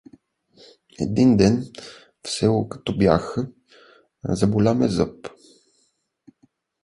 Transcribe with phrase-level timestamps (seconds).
[0.99, 1.65] Един ден,
[2.23, 3.35] в село като бях,
[4.23, 5.31] заболя ме зъб.